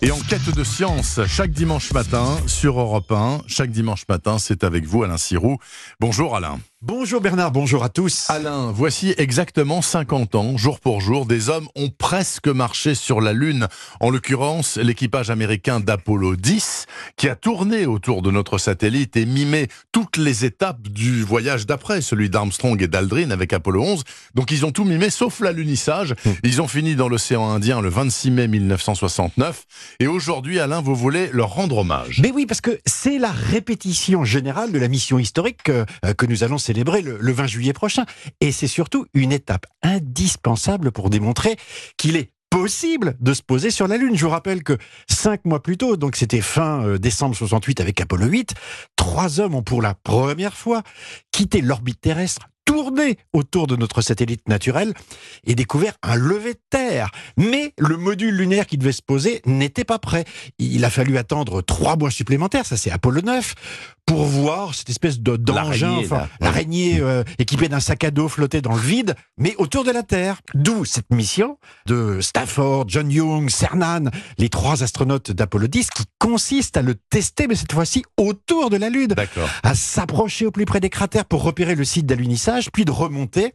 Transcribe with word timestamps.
Et 0.00 0.12
en 0.12 0.18
quête 0.20 0.54
de 0.54 0.62
science, 0.62 1.18
chaque 1.26 1.50
dimanche 1.50 1.92
matin 1.92 2.36
sur 2.46 2.78
Europe 2.78 3.10
1, 3.10 3.42
chaque 3.48 3.70
dimanche 3.70 4.04
matin, 4.08 4.38
c'est 4.38 4.62
avec 4.62 4.84
vous 4.84 5.02
Alain 5.02 5.18
Sirou. 5.18 5.58
Bonjour 5.98 6.36
Alain. 6.36 6.60
Bonjour 6.80 7.20
Bernard, 7.20 7.50
bonjour 7.50 7.82
à 7.82 7.88
tous. 7.88 8.30
Alain, 8.30 8.70
voici 8.70 9.12
exactement 9.18 9.82
50 9.82 10.36
ans, 10.36 10.56
jour 10.56 10.78
pour 10.78 11.00
jour, 11.00 11.26
des 11.26 11.48
hommes 11.48 11.66
ont 11.74 11.88
presque 11.90 12.46
marché 12.46 12.94
sur 12.94 13.20
la 13.20 13.32
Lune. 13.32 13.66
En 13.98 14.10
l'occurrence, 14.10 14.76
l'équipage 14.76 15.28
américain 15.28 15.80
d'Apollo 15.80 16.36
10, 16.36 16.86
qui 17.16 17.28
a 17.28 17.34
tourné 17.34 17.86
autour 17.86 18.22
de 18.22 18.30
notre 18.30 18.58
satellite 18.58 19.16
et 19.16 19.26
mimé 19.26 19.66
toutes 19.90 20.18
les 20.18 20.44
étapes 20.44 20.82
du 20.82 21.24
voyage 21.24 21.66
d'après, 21.66 22.00
celui 22.00 22.30
d'Armstrong 22.30 22.80
et 22.80 22.86
d'Aldrin 22.86 23.32
avec 23.32 23.52
Apollo 23.52 23.82
11. 23.82 24.04
Donc 24.36 24.52
ils 24.52 24.64
ont 24.64 24.70
tout 24.70 24.84
mimé 24.84 25.10
sauf 25.10 25.40
l'alunissage. 25.40 26.14
Ils 26.44 26.62
ont 26.62 26.68
fini 26.68 26.94
dans 26.94 27.08
l'océan 27.08 27.50
Indien 27.50 27.80
le 27.80 27.88
26 27.88 28.30
mai 28.30 28.46
1969. 28.46 29.64
Et 29.98 30.06
aujourd'hui, 30.06 30.60
Alain, 30.60 30.80
vous 30.80 30.94
voulez 30.94 31.28
leur 31.32 31.54
rendre 31.54 31.78
hommage. 31.78 32.20
Mais 32.22 32.30
oui, 32.30 32.46
parce 32.46 32.60
que 32.60 32.78
c'est 32.86 33.18
la 33.18 33.32
répétition 33.32 34.22
générale 34.22 34.70
de 34.70 34.78
la 34.78 34.86
mission 34.86 35.18
historique 35.18 35.64
que, 35.64 35.84
euh, 36.04 36.14
que 36.14 36.24
nous 36.24 36.44
allons 36.44 36.58
célébrer 36.68 37.00
le, 37.00 37.16
le 37.18 37.32
20 37.32 37.46
juillet 37.46 37.72
prochain. 37.72 38.04
Et 38.40 38.52
c'est 38.52 38.66
surtout 38.66 39.06
une 39.14 39.32
étape 39.32 39.64
indispensable 39.82 40.92
pour 40.92 41.08
démontrer 41.08 41.56
qu'il 41.96 42.16
est 42.16 42.30
possible 42.50 43.16
de 43.20 43.32
se 43.32 43.42
poser 43.42 43.70
sur 43.70 43.88
la 43.88 43.96
Lune. 43.96 44.16
Je 44.16 44.24
vous 44.24 44.30
rappelle 44.30 44.62
que 44.62 44.76
cinq 45.08 45.44
mois 45.44 45.62
plus 45.62 45.76
tôt, 45.76 45.96
donc 45.96 46.16
c'était 46.16 46.40
fin 46.40 46.84
euh, 46.84 46.98
décembre 46.98 47.34
68 47.34 47.80
avec 47.80 48.00
Apollo 48.00 48.26
8, 48.26 48.54
trois 48.96 49.40
hommes 49.40 49.54
ont 49.54 49.62
pour 49.62 49.82
la 49.82 49.94
première 49.94 50.54
fois 50.54 50.82
quitté 51.38 51.60
l'orbite 51.60 52.00
terrestre 52.00 52.48
tourné 52.64 53.16
autour 53.32 53.68
de 53.68 53.76
notre 53.76 54.02
satellite 54.02 54.48
naturel 54.48 54.92
et 55.46 55.54
découvert 55.54 55.92
un 56.02 56.16
lever 56.16 56.54
de 56.54 56.60
terre. 56.68 57.12
Mais 57.36 57.74
le 57.78 57.96
module 57.96 58.34
lunaire 58.34 58.66
qui 58.66 58.76
devait 58.76 58.90
se 58.90 59.02
poser 59.02 59.40
n'était 59.46 59.84
pas 59.84 60.00
prêt. 60.00 60.24
Il 60.58 60.84
a 60.84 60.90
fallu 60.90 61.16
attendre 61.16 61.62
trois 61.62 61.96
mois 61.96 62.10
supplémentaires, 62.10 62.66
ça 62.66 62.76
c'est 62.76 62.90
Apollo 62.90 63.20
9, 63.22 63.54
pour 64.08 64.24
voir 64.24 64.74
cette 64.74 64.88
espèce 64.88 65.20
de 65.20 65.36
d'engin, 65.36 65.88
L'araignée, 65.88 66.04
enfin, 66.04 66.28
l'araignée 66.40 67.00
euh, 67.00 67.22
équipée 67.38 67.68
d'un 67.68 67.78
sac 67.78 68.04
à 68.04 68.10
dos 68.10 68.28
flotter 68.28 68.62
dans 68.62 68.74
le 68.74 68.80
vide, 68.80 69.14
mais 69.36 69.54
autour 69.58 69.84
de 69.84 69.90
la 69.90 70.02
Terre. 70.02 70.40
D'où 70.54 70.86
cette 70.86 71.10
mission 71.10 71.58
de 71.86 72.20
Stafford, 72.22 72.86
John 72.88 73.10
Young, 73.10 73.50
Cernan, 73.50 74.10
les 74.38 74.48
trois 74.48 74.82
astronautes 74.82 75.30
d'Apollo 75.30 75.66
10, 75.66 75.90
qui 75.90 76.04
consiste 76.18 76.78
à 76.78 76.82
le 76.82 76.94
tester, 76.94 77.46
mais 77.48 77.54
cette 77.54 77.72
fois-ci 77.72 78.02
autour 78.16 78.70
de 78.70 78.78
la 78.78 78.88
Lune 78.88 79.14
à 79.62 79.74
s'approcher 79.74 80.46
au 80.46 80.50
plus 80.50 80.64
près 80.64 80.80
des 80.80 80.90
cratères 80.90 81.26
pour 81.28 81.42
repérer 81.42 81.74
le 81.74 81.84
site 81.84 82.06
d'alunissage, 82.06 82.70
puis 82.72 82.84
de 82.84 82.90
remonter 82.90 83.54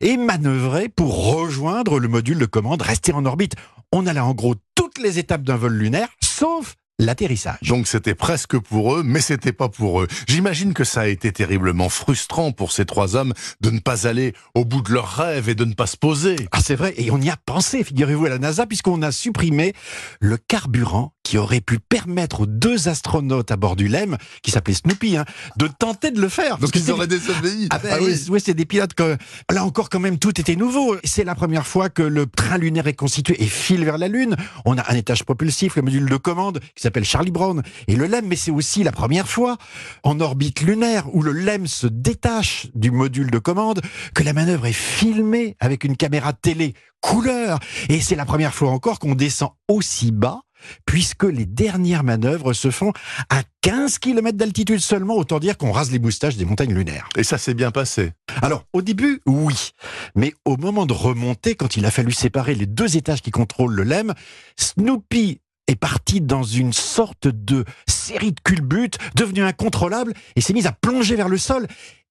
et 0.00 0.16
manœuvrer 0.16 0.88
pour 0.88 1.32
rejoindre 1.34 1.98
le 1.98 2.08
module 2.08 2.38
de 2.38 2.46
commande 2.46 2.82
resté 2.82 3.12
en 3.12 3.24
orbite. 3.24 3.54
On 3.92 4.06
a 4.06 4.12
là 4.12 4.24
en 4.24 4.34
gros 4.34 4.54
toutes 4.74 4.98
les 4.98 5.18
étapes 5.18 5.42
d'un 5.42 5.56
vol 5.56 5.74
lunaire, 5.74 6.08
sauf 6.22 6.76
l'atterrissage. 7.00 7.68
Donc 7.68 7.86
c'était 7.86 8.14
presque 8.14 8.58
pour 8.58 8.94
eux, 8.94 9.02
mais 9.02 9.20
c'était 9.20 9.52
pas 9.52 9.68
pour 9.68 10.02
eux. 10.02 10.08
J'imagine 10.28 10.74
que 10.74 10.84
ça 10.84 11.02
a 11.02 11.06
été 11.06 11.32
terriblement 11.32 11.88
frustrant 11.88 12.52
pour 12.52 12.72
ces 12.72 12.84
trois 12.84 13.16
hommes 13.16 13.32
de 13.60 13.70
ne 13.70 13.80
pas 13.80 14.06
aller 14.06 14.34
au 14.54 14.64
bout 14.64 14.82
de 14.82 14.92
leurs 14.92 15.08
rêves 15.16 15.48
et 15.48 15.54
de 15.54 15.64
ne 15.64 15.74
pas 15.74 15.86
se 15.86 15.96
poser. 15.96 16.36
Ah, 16.52 16.60
c'est 16.62 16.76
vrai, 16.76 16.94
et 16.96 17.10
on 17.10 17.20
y 17.20 17.30
a 17.30 17.36
pensé, 17.36 17.82
figurez-vous, 17.82 18.26
à 18.26 18.28
la 18.28 18.38
NASA, 18.38 18.66
puisqu'on 18.66 19.02
a 19.02 19.12
supprimé 19.12 19.72
le 20.20 20.36
carburant 20.36 21.14
qui 21.22 21.38
aurait 21.38 21.60
pu 21.60 21.78
permettre 21.78 22.40
aux 22.40 22.46
deux 22.46 22.88
astronautes 22.88 23.50
à 23.50 23.56
bord 23.56 23.76
du 23.76 23.88
LEM, 23.88 24.16
qui 24.42 24.50
s'appelait 24.50 24.74
Snoopy, 24.74 25.16
hein, 25.16 25.24
de 25.56 25.68
tenter 25.68 26.10
de 26.10 26.20
le 26.20 26.28
faire. 26.28 26.58
Donc 26.58 26.74
ils 26.74 26.90
auraient 26.90 27.06
désobéi. 27.06 27.68
Ah 27.70 27.78
ben, 27.78 27.90
Ah 27.92 27.98
oui. 28.02 28.16
ouais, 28.28 28.40
c'est 28.40 28.54
des 28.54 28.64
pilotes 28.64 28.94
que 28.94 29.16
là 29.50 29.64
encore 29.64 29.90
quand 29.90 30.00
même 30.00 30.18
tout 30.18 30.40
était 30.40 30.56
nouveau. 30.56 30.96
C'est 31.04 31.24
la 31.24 31.34
première 31.34 31.66
fois 31.66 31.88
que 31.88 32.02
le 32.02 32.26
train 32.26 32.58
lunaire 32.58 32.86
est 32.86 32.94
constitué 32.94 33.40
et 33.42 33.46
file 33.46 33.84
vers 33.84 33.98
la 33.98 34.08
Lune. 34.08 34.36
On 34.64 34.76
a 34.78 34.90
un 34.90 34.96
étage 34.96 35.24
propulsif, 35.24 35.76
le 35.76 35.82
module 35.82 36.08
de 36.08 36.16
commande 36.16 36.60
qui 36.74 36.82
s'appelle 36.82 37.04
Charlie 37.04 37.30
Brown 37.30 37.62
et 37.86 37.96
le 37.96 38.06
LEM, 38.06 38.26
mais 38.26 38.36
c'est 38.36 38.50
aussi 38.50 38.82
la 38.82 38.92
première 38.92 39.28
fois 39.28 39.56
en 40.02 40.18
orbite 40.20 40.62
lunaire 40.62 41.14
où 41.14 41.22
le 41.22 41.32
LEM 41.32 41.66
se 41.66 41.86
détache 41.86 42.66
du 42.74 42.90
module 42.90 43.30
de 43.30 43.38
commande, 43.38 43.80
que 44.14 44.22
la 44.22 44.32
manœuvre 44.32 44.66
est 44.66 44.72
filmée 44.72 45.56
avec 45.60 45.84
une 45.84 45.96
caméra 45.96 46.32
télé 46.32 46.74
couleur 47.00 47.58
et 47.88 48.00
c'est 48.00 48.16
la 48.16 48.26
première 48.26 48.52
fois 48.54 48.70
encore 48.70 48.98
qu'on 48.98 49.14
descend 49.14 49.50
aussi 49.68 50.12
bas 50.12 50.40
puisque 50.86 51.24
les 51.24 51.46
dernières 51.46 52.04
manœuvres 52.04 52.52
se 52.52 52.70
font 52.70 52.92
à 53.28 53.42
15 53.62 53.98
km 53.98 54.36
d'altitude 54.36 54.80
seulement, 54.80 55.16
autant 55.16 55.38
dire 55.38 55.56
qu'on 55.58 55.72
rase 55.72 55.90
les 55.90 55.98
moustaches 55.98 56.36
des 56.36 56.44
montagnes 56.44 56.74
lunaires. 56.74 57.08
Et 57.16 57.22
ça 57.24 57.38
s'est 57.38 57.54
bien 57.54 57.70
passé. 57.70 58.12
Alors, 58.42 58.64
au 58.72 58.82
début, 58.82 59.20
oui. 59.26 59.70
Mais 60.14 60.32
au 60.44 60.56
moment 60.56 60.86
de 60.86 60.92
remonter, 60.92 61.54
quand 61.54 61.76
il 61.76 61.84
a 61.86 61.90
fallu 61.90 62.12
séparer 62.12 62.54
les 62.54 62.66
deux 62.66 62.96
étages 62.96 63.20
qui 63.22 63.30
contrôlent 63.30 63.74
le 63.74 63.82
LEM, 63.84 64.14
Snoopy 64.56 65.40
est 65.66 65.76
parti 65.76 66.20
dans 66.20 66.42
une 66.42 66.72
sorte 66.72 67.28
de 67.28 67.64
série 67.88 68.32
de 68.32 68.40
culbutes, 68.42 68.98
devenu 69.14 69.42
incontrôlable, 69.42 70.14
et 70.36 70.40
s'est 70.40 70.52
mis 70.52 70.66
à 70.66 70.72
plonger 70.72 71.16
vers 71.16 71.28
le 71.28 71.38
sol. 71.38 71.66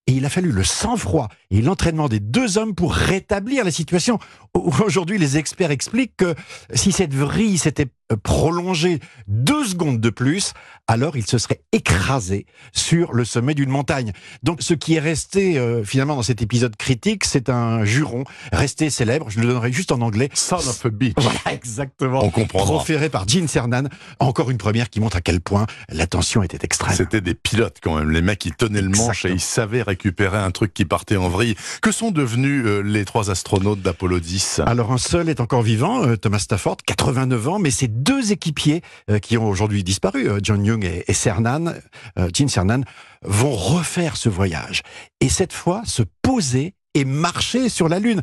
Et 0.07 0.13
il 0.13 0.25
a 0.25 0.29
fallu 0.29 0.51
le 0.51 0.63
sang-froid 0.63 1.27
et 1.51 1.61
l'entraînement 1.61 2.09
des 2.09 2.19
deux 2.19 2.57
hommes 2.57 2.73
pour 2.73 2.93
rétablir 2.93 3.63
la 3.63 3.69
situation. 3.71 4.17
Au- 4.55 4.71
Aujourd'hui, 4.83 5.17
les 5.19 5.37
experts 5.37 5.69
expliquent 5.71 6.15
que 6.17 6.33
si 6.73 6.91
cette 6.91 7.13
vrille 7.13 7.57
s'était 7.59 7.87
euh, 8.11 8.17
prolongée 8.21 8.99
deux 9.27 9.65
secondes 9.65 9.99
de 9.99 10.09
plus, 10.09 10.53
alors 10.87 11.15
il 11.17 11.25
se 11.25 11.37
serait 11.37 11.61
écrasé 11.71 12.45
sur 12.73 13.13
le 13.13 13.23
sommet 13.25 13.53
d'une 13.53 13.69
montagne. 13.69 14.11
Donc 14.43 14.61
ce 14.61 14.73
qui 14.73 14.95
est 14.95 14.99
resté 14.99 15.57
euh, 15.57 15.83
finalement 15.83 16.15
dans 16.15 16.23
cet 16.23 16.41
épisode 16.41 16.75
critique, 16.75 17.25
c'est 17.25 17.49
un 17.49 17.85
juron 17.85 18.23
resté 18.51 18.89
célèbre, 18.89 19.29
je 19.29 19.39
le 19.39 19.47
donnerai 19.47 19.71
juste 19.71 19.91
en 19.91 20.01
anglais. 20.01 20.29
Son 20.33 20.55
of 20.55 20.85
a 20.85 20.89
bitch. 20.89 21.13
Voilà, 21.17 21.39
exactement. 21.51 22.23
On 22.23 22.31
comprendra. 22.31 22.73
Proféré 22.73 23.09
par 23.09 23.27
Gene 23.27 23.47
Cernan. 23.47 23.89
Encore 24.19 24.49
une 24.49 24.57
première 24.57 24.89
qui 24.89 24.99
montre 24.99 25.17
à 25.17 25.21
quel 25.21 25.41
point 25.41 25.67
la 25.89 26.07
tension 26.07 26.41
était 26.41 26.59
extrême. 26.63 26.95
C'était 26.95 27.21
des 27.21 27.35
pilotes 27.35 27.77
quand 27.81 27.95
même, 27.97 28.09
les 28.09 28.21
mecs 28.21 28.39
qui 28.39 28.51
tenaient 28.51 28.81
le 28.81 28.89
manche 28.89 29.25
Exactement. 29.25 29.33
et 29.33 29.35
ils 29.35 29.41
savaient 29.41 29.81
récupérer 29.83 30.37
un 30.37 30.51
truc 30.51 30.73
qui 30.73 30.85
partait 30.85 31.17
en 31.17 31.29
vrille. 31.29 31.55
Que 31.81 31.91
sont 31.91 32.11
devenus 32.11 32.63
euh, 32.65 32.81
les 32.81 33.05
trois 33.05 33.29
astronautes 33.29 33.81
d'Apollo 33.81 34.19
10 34.19 34.61
Alors 34.65 34.91
un 34.91 34.97
seul 34.97 35.29
est 35.29 35.39
encore 35.39 35.61
vivant, 35.61 36.03
euh, 36.03 36.15
Thomas 36.15 36.39
Stafford, 36.39 36.77
89 36.85 37.47
ans, 37.47 37.59
mais 37.59 37.69
ses 37.69 37.87
deux 38.03 38.31
équipiers 38.31 38.81
euh, 39.09 39.19
qui 39.19 39.37
ont 39.37 39.47
aujourd'hui 39.47 39.83
disparu, 39.83 40.29
euh, 40.29 40.39
John 40.41 40.65
Young 40.65 40.83
et, 40.85 41.03
et 41.07 41.13
Cernan, 41.13 41.73
euh, 42.17 42.29
Gene 42.33 42.49
Cernan, 42.49 42.81
vont 43.23 43.55
refaire 43.55 44.17
ce 44.17 44.29
voyage. 44.29 44.81
Et 45.19 45.29
cette 45.29 45.53
fois, 45.53 45.81
se 45.85 46.03
poser 46.21 46.75
et 46.95 47.05
marcher 47.05 47.69
sur 47.69 47.87
la 47.87 47.99
Lune. 47.99 48.21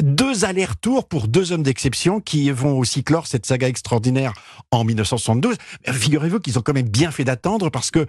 Deux 0.00 0.44
allers-retours 0.44 1.08
pour 1.08 1.28
deux 1.28 1.52
hommes 1.52 1.62
d'exception 1.62 2.20
qui 2.20 2.50
vont 2.50 2.78
aussi 2.78 3.04
clore 3.04 3.26
cette 3.26 3.44
saga 3.44 3.68
extraordinaire 3.68 4.32
en 4.70 4.84
1972. 4.84 5.56
Mais 5.86 5.92
Figurez-vous 5.92 6.40
qu'ils 6.40 6.58
ont 6.58 6.62
quand 6.62 6.72
même 6.72 6.88
bien 6.88 7.10
fait 7.10 7.24
d'attendre 7.24 7.70
parce 7.70 7.90
que, 7.90 8.06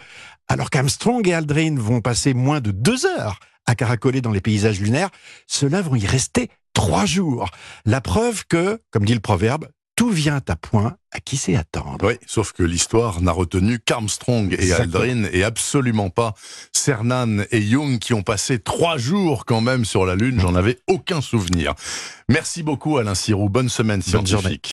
alors 0.47 0.69
qu'Armstrong 0.69 1.27
et 1.27 1.33
Aldrin 1.33 1.75
vont 1.77 2.01
passer 2.01 2.33
moins 2.33 2.61
de 2.61 2.71
deux 2.71 3.05
heures 3.05 3.39
à 3.65 3.75
caracoler 3.75 4.21
dans 4.21 4.31
les 4.31 4.41
paysages 4.41 4.79
lunaires, 4.79 5.09
ceux-là 5.47 5.81
vont 5.81 5.95
y 5.95 6.05
rester 6.05 6.49
trois 6.73 7.05
jours. 7.05 7.49
La 7.85 8.01
preuve 8.01 8.45
que, 8.47 8.81
comme 8.91 9.05
dit 9.05 9.13
le 9.13 9.19
proverbe, 9.19 9.67
tout 9.99 10.11
vient 10.11 10.39
à 10.47 10.55
point 10.55 10.95
à 11.11 11.19
qui 11.19 11.35
sait 11.35 11.57
attendre. 11.57 11.97
Oui, 12.07 12.13
sauf 12.25 12.53
que 12.53 12.63
l'histoire 12.63 13.19
n'a 13.19 13.33
retenu 13.33 13.79
qu'Armstrong 13.79 14.53
et 14.53 14.61
Exactement. 14.61 15.03
Aldrin 15.03 15.23
et 15.33 15.43
absolument 15.43 16.09
pas 16.09 16.35
Cernan 16.71 17.43
et 17.51 17.59
Young 17.59 17.99
qui 17.99 18.13
ont 18.13 18.21
passé 18.21 18.59
trois 18.59 18.97
jours 18.97 19.43
quand 19.45 19.59
même 19.59 19.83
sur 19.83 20.05
la 20.05 20.15
Lune. 20.15 20.39
J'en 20.39 20.55
avais 20.55 20.79
aucun 20.87 21.19
souvenir. 21.19 21.73
Merci 22.29 22.63
beaucoup 22.63 22.97
Alain 22.97 23.13
Sirou. 23.13 23.49
Bonne 23.49 23.67
semaine 23.67 23.99
Bonne 23.99 24.25
scientifique. 24.25 24.67